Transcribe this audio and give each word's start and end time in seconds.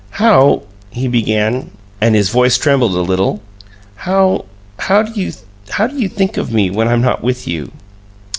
"How" 0.17 0.63
he 0.99 1.07
began, 1.07 1.69
and 2.01 2.15
his 2.15 2.29
voice 2.31 2.57
trembled 2.57 2.95
a 2.95 3.03
little. 3.03 3.39
"How 3.97 4.45
how 4.79 5.03
do 5.03 5.11
you 5.21 5.31
how 5.69 5.85
do 5.85 5.95
you 5.99 6.09
think 6.09 6.37
of 6.37 6.51
me 6.51 6.71
when 6.71 6.87
I'm 6.87 7.01
not 7.03 7.21
with 7.23 7.47
you?" 7.47 7.71